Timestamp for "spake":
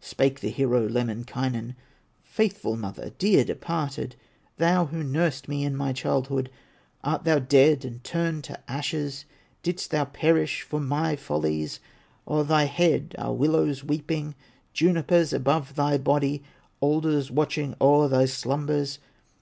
0.00-0.40